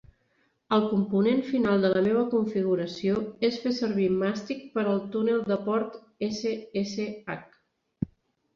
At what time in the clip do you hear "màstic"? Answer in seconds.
4.23-4.65